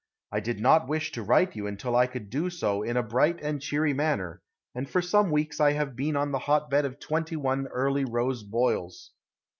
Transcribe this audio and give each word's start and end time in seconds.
I 0.31 0.39
did 0.39 0.59
not 0.59 0.87
wish 0.87 1.11
to 1.11 1.21
write 1.21 1.55
you 1.55 1.67
until 1.67 1.95
I 1.95 2.07
could 2.07 2.31
do 2.31 2.49
so 2.49 2.81
in 2.81 2.97
a 2.97 3.03
bright 3.03 3.39
and 3.39 3.61
cheery 3.61 3.93
manner, 3.93 4.41
and 4.73 4.89
for 4.89 4.99
some 4.99 5.29
weeks 5.29 5.59
I 5.59 5.73
have 5.73 5.95
been 5.95 6.13
the 6.31 6.39
hot 6.39 6.71
bed 6.71 6.85
of 6.85 6.99
twenty 6.99 7.35
one 7.35 7.67
Early 7.67 8.03
Rose 8.05 8.41
boils. 8.41 9.11